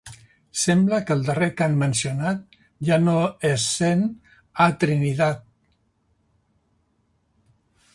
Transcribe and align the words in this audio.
Sembla 0.61 1.01
que 1.09 1.13
el 1.15 1.19
darrer 1.27 1.49
cant 1.59 1.75
mencionat 1.81 2.57
ja 2.89 2.99
no 3.03 3.15
es 3.53 3.69
sent 3.77 4.03
a 4.67 4.71
Trinidad. 4.85 5.49